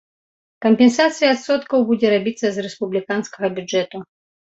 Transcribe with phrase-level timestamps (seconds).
[0.65, 4.07] Кампенсацыя адсоткаў будзе рабіцца з рэспубліканскага бюджэту.